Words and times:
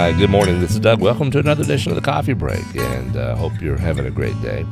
Hi, 0.00 0.12
good 0.12 0.30
morning. 0.30 0.60
This 0.60 0.70
is 0.70 0.78
Doug. 0.78 1.00
Welcome 1.00 1.32
to 1.32 1.40
another 1.40 1.64
edition 1.64 1.90
of 1.90 1.96
the 1.96 2.02
Coffee 2.02 2.32
Break, 2.32 2.64
and 2.76 3.16
uh, 3.16 3.34
hope 3.34 3.60
you're 3.60 3.76
having 3.76 4.06
a 4.06 4.12
great 4.12 4.40
day. 4.40 4.64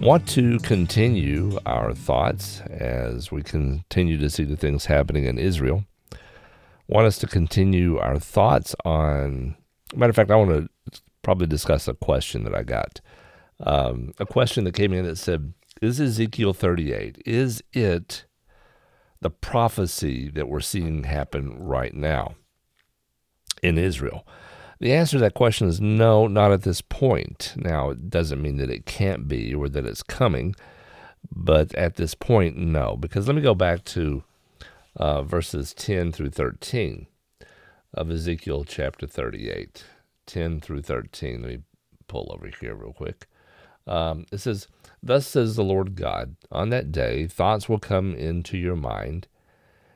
Want 0.00 0.26
to 0.30 0.58
continue 0.58 1.56
our 1.66 1.94
thoughts 1.94 2.60
as 2.62 3.30
we 3.30 3.44
continue 3.44 4.18
to 4.18 4.28
see 4.28 4.42
the 4.42 4.56
things 4.56 4.86
happening 4.86 5.22
in 5.22 5.38
Israel. 5.38 5.84
Want 6.88 7.06
us 7.06 7.16
to 7.18 7.28
continue 7.28 7.98
our 7.98 8.18
thoughts 8.18 8.74
on. 8.84 9.54
Matter 9.94 10.10
of 10.10 10.16
fact, 10.16 10.32
I 10.32 10.34
want 10.34 10.68
to 10.90 11.00
probably 11.22 11.46
discuss 11.46 11.86
a 11.86 11.94
question 11.94 12.42
that 12.42 12.56
I 12.56 12.64
got. 12.64 13.00
Um, 13.60 14.14
a 14.18 14.26
question 14.26 14.64
that 14.64 14.74
came 14.74 14.92
in 14.92 15.04
that 15.04 15.16
said, 15.16 15.54
"Is 15.80 16.00
Ezekiel 16.00 16.54
38? 16.54 17.22
Is 17.24 17.62
it 17.72 18.24
the 19.20 19.30
prophecy 19.30 20.28
that 20.30 20.48
we're 20.48 20.58
seeing 20.58 21.04
happen 21.04 21.56
right 21.56 21.94
now?" 21.94 22.34
In 23.64 23.78
Israel? 23.78 24.26
The 24.80 24.92
answer 24.92 25.16
to 25.16 25.20
that 25.20 25.34
question 25.34 25.68
is 25.68 25.80
no, 25.80 26.26
not 26.26 26.52
at 26.52 26.62
this 26.62 26.80
point. 26.80 27.54
Now, 27.56 27.90
it 27.90 28.10
doesn't 28.10 28.42
mean 28.42 28.58
that 28.58 28.70
it 28.70 28.86
can't 28.86 29.26
be 29.26 29.54
or 29.54 29.68
that 29.68 29.86
it's 29.86 30.02
coming, 30.02 30.54
but 31.30 31.74
at 31.74 31.94
this 31.96 32.14
point, 32.14 32.56
no. 32.56 32.96
Because 32.96 33.26
let 33.26 33.36
me 33.36 33.42
go 33.42 33.54
back 33.54 33.84
to 33.86 34.24
uh, 34.96 35.22
verses 35.22 35.72
10 35.74 36.12
through 36.12 36.30
13 36.30 37.06
of 37.94 38.10
Ezekiel 38.10 38.64
chapter 38.64 39.06
38. 39.06 39.84
10 40.26 40.60
through 40.60 40.82
13. 40.82 41.42
Let 41.42 41.50
me 41.50 41.58
pull 42.08 42.30
over 42.32 42.50
here 42.60 42.74
real 42.74 42.92
quick. 42.92 43.26
Um, 43.86 44.26
it 44.32 44.38
says, 44.38 44.66
Thus 45.02 45.26
says 45.26 45.56
the 45.56 45.64
Lord 45.64 45.94
God, 45.94 46.36
on 46.50 46.70
that 46.70 46.92
day 46.92 47.26
thoughts 47.26 47.68
will 47.68 47.78
come 47.78 48.14
into 48.14 48.56
your 48.56 48.76
mind 48.76 49.28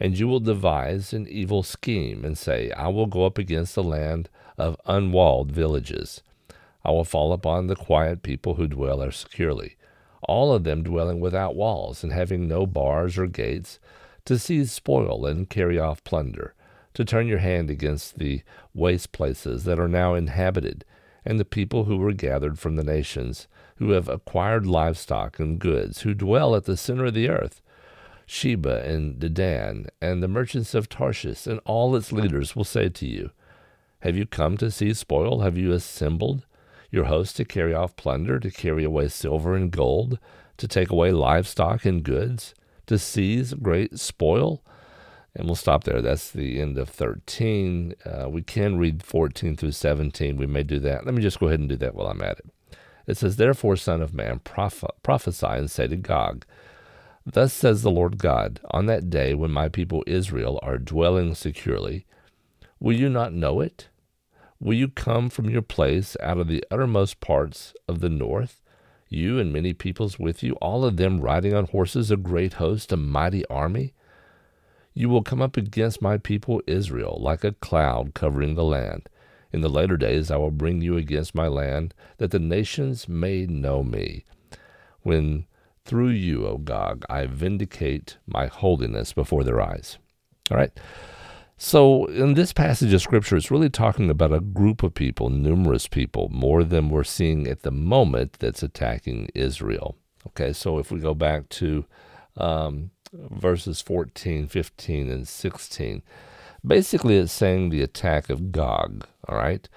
and 0.00 0.18
you 0.18 0.26
will 0.26 0.40
devise 0.40 1.12
an 1.12 1.28
evil 1.28 1.62
scheme 1.62 2.24
and 2.24 2.36
say, 2.38 2.70
I 2.72 2.88
will 2.88 3.06
go 3.06 3.26
up 3.26 3.36
against 3.36 3.74
the 3.74 3.82
land 3.82 4.30
of 4.56 4.80
unwalled 4.86 5.52
villages. 5.52 6.22
I 6.82 6.90
will 6.90 7.04
fall 7.04 7.34
upon 7.34 7.66
the 7.66 7.76
quiet 7.76 8.22
people 8.22 8.54
who 8.54 8.66
dwell 8.66 8.98
there 8.98 9.10
securely, 9.10 9.76
all 10.22 10.54
of 10.54 10.64
them 10.64 10.82
dwelling 10.82 11.20
without 11.20 11.54
walls 11.54 12.02
and 12.02 12.12
having 12.12 12.48
no 12.48 12.66
bars 12.66 13.18
or 13.18 13.26
gates, 13.26 13.78
to 14.24 14.38
seize 14.38 14.72
spoil 14.72 15.26
and 15.26 15.50
carry 15.50 15.78
off 15.78 16.02
plunder, 16.04 16.54
to 16.94 17.04
turn 17.04 17.26
your 17.26 17.38
hand 17.38 17.68
against 17.68 18.18
the 18.18 18.42
waste 18.72 19.12
places 19.12 19.64
that 19.64 19.78
are 19.78 19.88
now 19.88 20.14
inhabited, 20.14 20.84
and 21.26 21.38
the 21.38 21.44
people 21.44 21.84
who 21.84 21.98
were 21.98 22.14
gathered 22.14 22.58
from 22.58 22.76
the 22.76 22.84
nations, 22.84 23.46
who 23.76 23.90
have 23.90 24.08
acquired 24.08 24.66
livestock 24.66 25.38
and 25.38 25.58
goods, 25.58 26.02
who 26.02 26.14
dwell 26.14 26.56
at 26.56 26.64
the 26.64 26.76
center 26.76 27.06
of 27.06 27.14
the 27.14 27.28
earth 27.28 27.60
Sheba 28.30 28.88
and 28.88 29.18
Dedan, 29.18 29.88
and 30.00 30.22
the 30.22 30.28
merchants 30.28 30.72
of 30.72 30.88
Tarshish, 30.88 31.48
and 31.48 31.58
all 31.64 31.96
its 31.96 32.12
leaders 32.12 32.54
will 32.54 32.62
say 32.62 32.88
to 32.88 33.04
you, 33.04 33.32
Have 34.00 34.16
you 34.16 34.24
come 34.24 34.56
to 34.58 34.70
seize 34.70 35.00
spoil? 35.00 35.40
Have 35.40 35.58
you 35.58 35.72
assembled 35.72 36.46
your 36.92 37.06
host 37.06 37.36
to 37.38 37.44
carry 37.44 37.74
off 37.74 37.96
plunder, 37.96 38.38
to 38.38 38.48
carry 38.52 38.84
away 38.84 39.08
silver 39.08 39.56
and 39.56 39.72
gold, 39.72 40.20
to 40.58 40.68
take 40.68 40.90
away 40.90 41.10
livestock 41.10 41.84
and 41.84 42.04
goods, 42.04 42.54
to 42.86 42.98
seize 42.98 43.52
great 43.54 43.98
spoil? 43.98 44.62
And 45.34 45.46
we'll 45.46 45.56
stop 45.56 45.82
there. 45.82 46.00
That's 46.00 46.30
the 46.30 46.60
end 46.60 46.78
of 46.78 46.88
13. 46.88 47.96
Uh, 48.06 48.28
we 48.28 48.42
can 48.42 48.78
read 48.78 49.02
14 49.02 49.56
through 49.56 49.72
17. 49.72 50.36
We 50.36 50.46
may 50.46 50.62
do 50.62 50.78
that. 50.78 51.04
Let 51.04 51.14
me 51.14 51.22
just 51.22 51.40
go 51.40 51.48
ahead 51.48 51.58
and 51.58 51.68
do 51.68 51.76
that 51.78 51.96
while 51.96 52.06
I'm 52.06 52.22
at 52.22 52.38
it. 52.38 52.78
It 53.08 53.16
says, 53.16 53.34
Therefore, 53.34 53.74
Son 53.74 54.00
of 54.00 54.14
Man, 54.14 54.38
proph- 54.38 54.84
prophesy 55.02 55.46
and 55.48 55.68
say 55.68 55.88
to 55.88 55.96
Gog, 55.96 56.46
Thus 57.32 57.52
says 57.52 57.82
the 57.82 57.90
Lord 57.92 58.18
God, 58.18 58.60
on 58.72 58.86
that 58.86 59.08
day 59.08 59.34
when 59.34 59.52
my 59.52 59.68
people 59.68 60.02
Israel 60.06 60.58
are 60.62 60.78
dwelling 60.78 61.34
securely, 61.34 62.04
will 62.80 62.96
you 62.96 63.08
not 63.08 63.32
know 63.32 63.60
it? 63.60 63.88
Will 64.58 64.74
you 64.74 64.88
come 64.88 65.30
from 65.30 65.48
your 65.48 65.62
place 65.62 66.16
out 66.20 66.38
of 66.38 66.48
the 66.48 66.64
uttermost 66.70 67.20
parts 67.20 67.72
of 67.86 68.00
the 68.00 68.08
north, 68.08 68.60
you 69.08 69.38
and 69.38 69.52
many 69.52 69.72
peoples 69.72 70.18
with 70.18 70.42
you, 70.42 70.54
all 70.54 70.84
of 70.84 70.96
them 70.96 71.20
riding 71.20 71.54
on 71.54 71.66
horses, 71.66 72.10
a 72.10 72.16
great 72.16 72.54
host, 72.54 72.90
a 72.90 72.96
mighty 72.96 73.46
army? 73.46 73.94
You 74.92 75.08
will 75.08 75.22
come 75.22 75.40
up 75.40 75.56
against 75.56 76.02
my 76.02 76.18
people 76.18 76.60
Israel 76.66 77.16
like 77.20 77.44
a 77.44 77.52
cloud 77.52 78.12
covering 78.12 78.56
the 78.56 78.64
land. 78.64 79.08
In 79.52 79.60
the 79.60 79.70
later 79.70 79.96
days 79.96 80.32
I 80.32 80.36
will 80.36 80.50
bring 80.50 80.82
you 80.82 80.96
against 80.96 81.34
my 81.34 81.46
land, 81.46 81.94
that 82.18 82.32
the 82.32 82.40
nations 82.40 83.08
may 83.08 83.46
know 83.46 83.84
me. 83.84 84.24
When 85.02 85.46
through 85.90 86.10
you, 86.10 86.46
O 86.46 86.56
Gog, 86.56 87.04
I 87.10 87.26
vindicate 87.26 88.16
my 88.24 88.46
holiness 88.46 89.12
before 89.12 89.42
their 89.42 89.60
eyes. 89.60 89.98
All 90.48 90.56
right. 90.56 90.70
So, 91.56 92.04
in 92.04 92.34
this 92.34 92.52
passage 92.52 92.92
of 92.92 93.02
Scripture, 93.02 93.36
it's 93.36 93.50
really 93.50 93.68
talking 93.68 94.08
about 94.08 94.32
a 94.32 94.38
group 94.38 94.84
of 94.84 94.94
people, 94.94 95.30
numerous 95.30 95.88
people, 95.88 96.28
more 96.28 96.62
than 96.62 96.90
we're 96.90 97.02
seeing 97.02 97.48
at 97.48 97.62
the 97.62 97.72
moment 97.72 98.34
that's 98.34 98.62
attacking 98.62 99.30
Israel. 99.34 99.96
Okay, 100.28 100.52
so 100.52 100.78
if 100.78 100.92
we 100.92 101.00
go 101.00 101.12
back 101.12 101.48
to 101.48 101.84
um, 102.36 102.92
verses 103.12 103.80
14, 103.80 104.46
15, 104.46 105.10
and 105.10 105.26
16, 105.26 106.02
basically 106.64 107.16
it's 107.16 107.32
saying 107.32 107.70
the 107.70 107.82
attack 107.82 108.30
of 108.30 108.52
Gog, 108.52 109.08
all 109.28 109.36
right, 109.36 109.68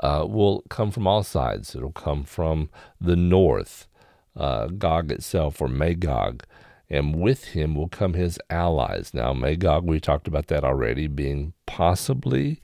uh, 0.00 0.24
will 0.28 0.62
come 0.70 0.92
from 0.92 1.08
all 1.08 1.24
sides. 1.24 1.74
It'll 1.74 1.90
come 1.90 2.22
from 2.22 2.70
the 3.00 3.16
north 3.16 3.88
uh, 4.36 4.66
Gog 4.66 5.10
itself, 5.10 5.60
or 5.60 5.68
Magog, 5.68 6.44
and 6.88 7.16
with 7.16 7.46
him 7.46 7.74
will 7.74 7.88
come 7.88 8.14
his 8.14 8.38
allies. 8.50 9.12
Now, 9.12 9.32
Magog, 9.32 9.84
we 9.84 10.00
talked 10.00 10.28
about 10.28 10.46
that 10.48 10.64
already, 10.64 11.06
being 11.06 11.52
possibly 11.66 12.60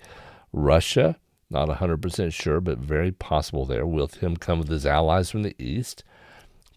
Russia, 0.53 1.17
not 1.51 1.69
100% 1.69 2.33
sure, 2.33 2.61
but 2.61 2.79
very 2.79 3.13
possible 3.13 3.67
there. 3.67 3.87
With 3.87 4.17
him 4.17 4.37
come 4.37 4.59
with 4.59 4.69
his 4.69 4.87
allies 4.87 5.31
from 5.31 5.43
the 5.43 5.57
east, 5.59 6.05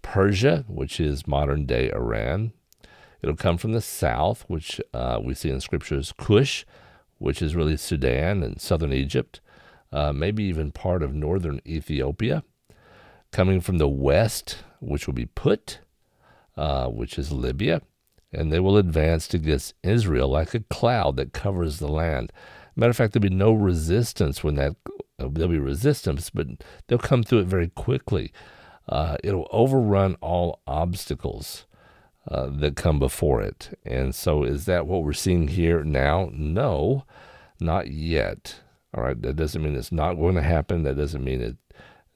Persia, 0.02 0.66
which 0.68 1.00
is 1.00 1.28
modern 1.28 1.66
day 1.66 1.92
Iran. 1.92 2.54
It'll 3.22 3.36
come 3.36 3.58
from 3.58 3.72
the 3.72 3.82
south, 3.82 4.46
which 4.48 4.80
uh, 4.94 5.20
we 5.24 5.34
see 5.34 5.50
in 5.50 5.62
scriptures, 5.62 6.14
Cush, 6.18 6.66
which 7.18 7.42
is 7.42 7.56
really 7.56 7.78
Sudan 7.78 8.44
and 8.44 8.62
southern 8.62 8.94
Egypt, 8.94 9.42
uh, 9.92 10.12
maybe 10.12 10.44
even 10.44 10.72
part 10.72 11.02
of 11.02 11.14
northern 11.14 11.62
Ethiopia. 11.66 12.44
Coming 13.32 13.62
from 13.62 13.78
the 13.78 13.88
west, 13.88 14.58
which 14.80 15.08
will 15.08 15.14
be 15.14 15.26
Put, 15.26 15.80
uh, 16.58 16.88
which 16.88 17.18
is 17.18 17.32
Libya, 17.32 17.82
and 18.32 18.52
they 18.52 18.60
will 18.60 18.78
advance 18.78 19.34
against 19.34 19.74
Israel 19.84 20.30
like 20.30 20.54
a 20.54 20.62
cloud 20.62 21.18
that 21.18 21.34
covers 21.34 21.80
the 21.80 21.88
land. 21.88 22.32
Matter 22.76 22.92
of 22.92 22.98
fact, 22.98 23.14
there'll 23.14 23.30
be 23.30 23.36
no 23.36 23.54
resistance 23.54 24.44
when 24.44 24.56
that 24.56 24.76
uh, 25.20 25.30
there'll 25.32 25.52
be 25.52 25.60
resistance, 25.60 26.30
but 26.30 26.48
they'll 26.88 26.98
come 26.98 27.24
through 27.24 27.40
it 27.40 27.48
very 27.48 27.70
quickly. 27.70 28.34
Uh, 28.88 29.18
it'll 29.24 29.48
overrun 29.52 30.16
all 30.22 30.62
obstacles 30.68 31.66
uh, 32.30 32.48
that 32.50 32.76
come 32.76 33.00
before 33.00 33.42
it. 33.42 33.78
And 33.86 34.14
so, 34.14 34.44
is 34.44 34.66
that 34.66 34.88
what 34.88 35.04
we're 35.04 35.14
seeing 35.14 35.48
here 35.48 35.84
now? 35.84 36.30
No, 36.34 37.06
not 37.60 37.90
yet. 37.92 38.62
All 38.94 39.04
right, 39.04 39.22
that 39.22 39.36
doesn't 39.36 39.62
mean 39.62 39.76
it's 39.76 39.92
not 39.92 40.16
going 40.16 40.36
to 40.36 40.42
happen. 40.42 40.84
That 40.84 40.98
doesn't 40.98 41.24
mean 41.24 41.42
it 41.42 41.58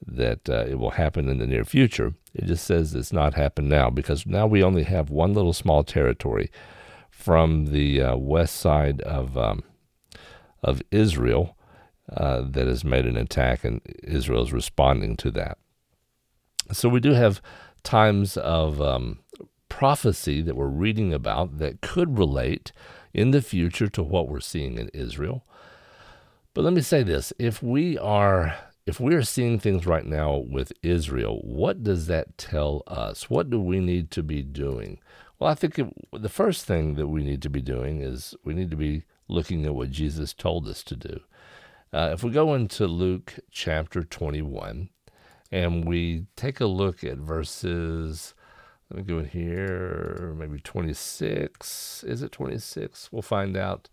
that 0.06 0.48
uh, 0.48 0.64
it 0.66 0.78
will 0.78 0.92
happen 0.92 1.28
in 1.28 1.38
the 1.38 1.46
near 1.46 1.64
future. 1.64 2.14
It 2.34 2.46
just 2.46 2.64
says 2.64 2.94
it's 2.94 3.12
not 3.12 3.34
happened 3.34 3.68
now 3.68 3.90
because 3.90 4.26
now 4.26 4.46
we 4.46 4.62
only 4.62 4.84
have 4.84 5.10
one 5.10 5.34
little 5.34 5.52
small 5.52 5.84
territory 5.84 6.50
from 7.10 7.66
the 7.66 8.00
uh, 8.00 8.16
west 8.16 8.56
side 8.56 9.00
of 9.02 9.36
um, 9.36 9.62
of 10.62 10.82
Israel 10.90 11.56
uh, 12.14 12.42
that 12.42 12.66
has 12.66 12.84
made 12.84 13.06
an 13.06 13.16
attack, 13.16 13.64
and 13.64 13.80
Israel 14.02 14.42
is 14.42 14.52
responding 14.52 15.16
to 15.16 15.30
that. 15.30 15.58
So 16.72 16.88
we 16.88 17.00
do 17.00 17.12
have 17.12 17.40
times 17.82 18.36
of 18.36 18.80
um, 18.80 19.20
prophecy 19.68 20.42
that 20.42 20.56
we're 20.56 20.66
reading 20.66 21.12
about 21.12 21.58
that 21.58 21.80
could 21.80 22.18
relate 22.18 22.72
in 23.12 23.30
the 23.30 23.42
future 23.42 23.88
to 23.88 24.02
what 24.02 24.28
we're 24.28 24.40
seeing 24.40 24.78
in 24.78 24.88
Israel. 24.88 25.44
But 26.54 26.64
let 26.64 26.72
me 26.72 26.80
say 26.80 27.02
this 27.02 27.32
if 27.38 27.62
we 27.62 27.96
are 27.98 28.56
if 28.86 28.98
we 28.98 29.14
are 29.14 29.22
seeing 29.22 29.58
things 29.58 29.86
right 29.86 30.06
now 30.06 30.36
with 30.36 30.72
Israel, 30.82 31.40
what 31.42 31.82
does 31.82 32.06
that 32.06 32.38
tell 32.38 32.82
us? 32.86 33.28
What 33.28 33.50
do 33.50 33.60
we 33.60 33.78
need 33.78 34.10
to 34.12 34.22
be 34.22 34.42
doing? 34.42 34.98
Well, 35.38 35.50
I 35.50 35.54
think 35.54 35.78
it, 35.78 35.86
the 36.12 36.28
first 36.28 36.66
thing 36.66 36.94
that 36.94 37.08
we 37.08 37.22
need 37.22 37.42
to 37.42 37.50
be 37.50 37.62
doing 37.62 38.00
is 38.00 38.34
we 38.44 38.54
need 38.54 38.70
to 38.70 38.76
be 38.76 39.04
looking 39.28 39.64
at 39.64 39.74
what 39.74 39.90
Jesus 39.90 40.34
told 40.34 40.66
us 40.68 40.82
to 40.84 40.96
do. 40.96 41.20
Uh, 41.92 42.10
if 42.12 42.22
we 42.22 42.30
go 42.30 42.54
into 42.54 42.86
Luke 42.86 43.34
chapter 43.50 44.02
21 44.02 44.90
and 45.50 45.84
we 45.86 46.26
take 46.36 46.60
a 46.60 46.66
look 46.66 47.02
at 47.02 47.18
verses, 47.18 48.34
let 48.90 48.98
me 48.98 49.02
go 49.02 49.18
in 49.18 49.28
here, 49.28 50.34
maybe 50.36 50.60
26. 50.60 52.04
Is 52.04 52.22
it 52.22 52.32
26? 52.32 53.10
We'll 53.12 53.22
find 53.22 53.56
out. 53.56 53.88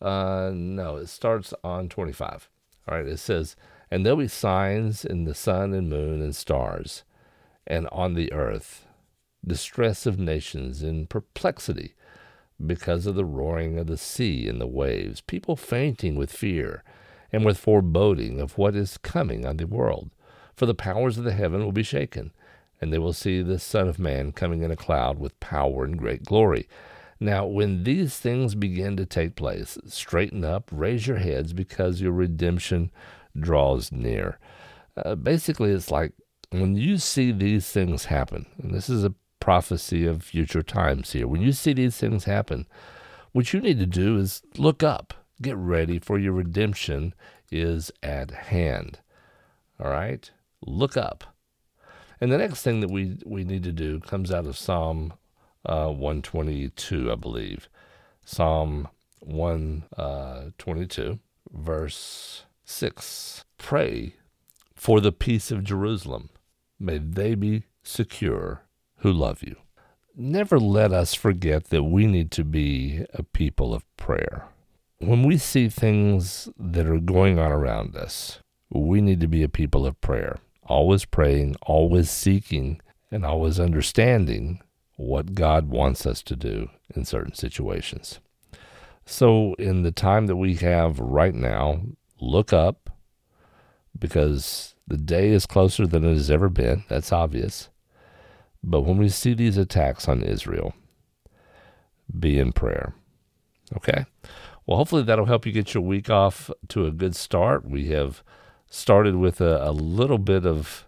Uh, 0.00 0.50
no, 0.54 0.96
it 0.96 1.08
starts 1.08 1.54
on 1.62 1.88
25. 1.88 2.48
All 2.88 2.96
right, 2.96 3.06
it 3.06 3.18
says, 3.18 3.56
and 3.92 4.06
there'll 4.06 4.18
be 4.18 4.26
signs 4.26 5.04
in 5.04 5.24
the 5.24 5.34
sun 5.34 5.74
and 5.74 5.90
moon 5.90 6.22
and 6.22 6.34
stars, 6.34 7.04
and 7.66 7.86
on 7.92 8.14
the 8.14 8.32
earth, 8.32 8.86
distress 9.46 10.06
of 10.06 10.18
nations 10.18 10.82
in 10.82 11.06
perplexity 11.06 11.92
because 12.66 13.04
of 13.04 13.16
the 13.16 13.24
roaring 13.26 13.78
of 13.78 13.86
the 13.86 13.98
sea 13.98 14.48
and 14.48 14.58
the 14.58 14.66
waves, 14.66 15.20
people 15.20 15.56
fainting 15.56 16.14
with 16.14 16.32
fear, 16.32 16.82
and 17.30 17.44
with 17.44 17.58
foreboding 17.58 18.40
of 18.40 18.56
what 18.56 18.74
is 18.74 18.96
coming 18.96 19.44
on 19.44 19.58
the 19.58 19.66
world. 19.66 20.10
For 20.56 20.64
the 20.64 20.74
powers 20.74 21.18
of 21.18 21.24
the 21.24 21.34
heaven 21.34 21.62
will 21.62 21.70
be 21.70 21.82
shaken, 21.82 22.32
and 22.80 22.94
they 22.94 22.98
will 22.98 23.12
see 23.12 23.42
the 23.42 23.58
Son 23.58 23.88
of 23.88 23.98
Man 23.98 24.32
coming 24.32 24.62
in 24.62 24.70
a 24.70 24.76
cloud 24.76 25.18
with 25.18 25.38
power 25.38 25.84
and 25.84 25.98
great 25.98 26.24
glory. 26.24 26.66
Now, 27.20 27.44
when 27.44 27.84
these 27.84 28.18
things 28.18 28.54
begin 28.54 28.96
to 28.96 29.04
take 29.04 29.36
place, 29.36 29.76
straighten 29.86 30.46
up, 30.46 30.70
raise 30.72 31.06
your 31.06 31.18
heads, 31.18 31.52
because 31.52 32.00
your 32.00 32.12
redemption 32.12 32.90
draws 33.38 33.92
near. 33.92 34.38
Uh, 34.96 35.14
basically, 35.14 35.70
it's 35.70 35.90
like 35.90 36.12
when 36.50 36.76
you 36.76 36.98
see 36.98 37.32
these 37.32 37.68
things 37.70 38.06
happen, 38.06 38.46
and 38.62 38.74
this 38.74 38.88
is 38.88 39.04
a 39.04 39.14
prophecy 39.40 40.06
of 40.06 40.22
future 40.22 40.62
times 40.62 41.12
here, 41.12 41.26
when 41.26 41.40
you 41.40 41.52
see 41.52 41.72
these 41.72 41.96
things 41.96 42.24
happen, 42.24 42.66
what 43.32 43.52
you 43.52 43.60
need 43.60 43.78
to 43.78 43.86
do 43.86 44.18
is 44.18 44.42
look 44.56 44.82
up, 44.82 45.14
get 45.40 45.56
ready, 45.56 45.98
for 45.98 46.18
your 46.18 46.32
redemption 46.32 47.14
is 47.50 47.90
at 48.02 48.30
hand. 48.30 49.00
All 49.80 49.90
right? 49.90 50.30
Look 50.64 50.96
up. 50.96 51.24
And 52.20 52.30
the 52.30 52.38
next 52.38 52.62
thing 52.62 52.80
that 52.80 52.90
we, 52.90 53.18
we 53.26 53.42
need 53.44 53.64
to 53.64 53.72
do 53.72 53.98
comes 54.00 54.30
out 54.30 54.46
of 54.46 54.56
Psalm 54.56 55.14
uh, 55.66 55.88
122, 55.88 57.10
I 57.10 57.14
believe. 57.16 57.68
Psalm 58.24 58.88
122, 59.20 61.02
uh, 61.12 61.16
verse 61.52 62.44
6. 62.72 63.44
Pray 63.58 64.14
for 64.74 65.00
the 65.00 65.12
peace 65.12 65.50
of 65.50 65.62
Jerusalem. 65.62 66.30
May 66.80 66.98
they 66.98 67.34
be 67.34 67.64
secure 67.82 68.62
who 68.98 69.12
love 69.12 69.42
you. 69.42 69.56
Never 70.16 70.58
let 70.58 70.92
us 70.92 71.14
forget 71.14 71.66
that 71.66 71.84
we 71.84 72.06
need 72.06 72.30
to 72.32 72.44
be 72.44 73.04
a 73.14 73.22
people 73.22 73.74
of 73.74 73.84
prayer. 73.96 74.46
When 74.98 75.22
we 75.22 75.38
see 75.38 75.68
things 75.68 76.48
that 76.58 76.86
are 76.86 76.98
going 76.98 77.38
on 77.38 77.52
around 77.52 77.96
us, 77.96 78.40
we 78.70 79.00
need 79.00 79.20
to 79.20 79.28
be 79.28 79.42
a 79.42 79.48
people 79.48 79.86
of 79.86 80.00
prayer, 80.00 80.38
always 80.64 81.04
praying, 81.04 81.56
always 81.62 82.10
seeking, 82.10 82.80
and 83.10 83.24
always 83.24 83.60
understanding 83.60 84.60
what 84.96 85.34
God 85.34 85.68
wants 85.68 86.06
us 86.06 86.22
to 86.22 86.36
do 86.36 86.68
in 86.94 87.04
certain 87.04 87.34
situations. 87.34 88.20
So, 89.04 89.54
in 89.54 89.82
the 89.82 89.92
time 89.92 90.26
that 90.26 90.36
we 90.36 90.54
have 90.56 90.98
right 91.00 91.34
now, 91.34 91.82
look 92.22 92.52
up 92.52 92.90
because 93.98 94.74
the 94.86 94.96
day 94.96 95.30
is 95.30 95.46
closer 95.46 95.86
than 95.86 96.04
it 96.04 96.12
has 96.12 96.30
ever 96.30 96.48
been. 96.48 96.84
That's 96.88 97.12
obvious. 97.12 97.68
But 98.62 98.82
when 98.82 98.96
we 98.96 99.08
see 99.08 99.34
these 99.34 99.56
attacks 99.56 100.08
on 100.08 100.22
Israel, 100.22 100.74
be 102.18 102.38
in 102.38 102.52
prayer. 102.52 102.94
Okay? 103.76 104.06
Well, 104.66 104.76
hopefully 104.76 105.02
that'll 105.02 105.26
help 105.26 105.44
you 105.44 105.52
get 105.52 105.74
your 105.74 105.82
week 105.82 106.08
off 106.08 106.50
to 106.68 106.86
a 106.86 106.92
good 106.92 107.16
start. 107.16 107.64
We 107.64 107.88
have 107.88 108.22
started 108.70 109.16
with 109.16 109.40
a, 109.40 109.68
a 109.68 109.72
little 109.72 110.18
bit 110.18 110.46
of 110.46 110.86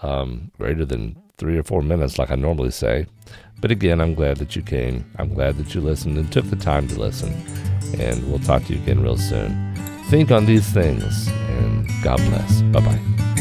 um, 0.00 0.50
greater 0.58 0.84
than 0.84 1.20
three 1.36 1.58
or 1.58 1.62
four 1.62 1.82
minutes, 1.82 2.18
like 2.18 2.30
I 2.30 2.36
normally 2.36 2.70
say. 2.70 3.06
But 3.60 3.70
again, 3.70 4.00
I'm 4.00 4.14
glad 4.14 4.38
that 4.38 4.56
you 4.56 4.62
came. 4.62 5.10
I'm 5.18 5.34
glad 5.34 5.56
that 5.58 5.74
you 5.74 5.80
listened 5.80 6.16
and 6.16 6.32
took 6.32 6.48
the 6.48 6.56
time 6.56 6.88
to 6.88 6.98
listen. 6.98 7.32
And 7.98 8.26
we'll 8.28 8.38
talk 8.38 8.64
to 8.64 8.74
you 8.74 8.82
again 8.82 9.02
real 9.02 9.18
soon. 9.18 9.71
Think 10.12 10.30
on 10.30 10.44
these 10.44 10.68
things, 10.68 11.28
and 11.28 11.88
God 12.04 12.18
bless. 12.18 12.60
Bye 12.64 12.80
bye. 12.80 13.31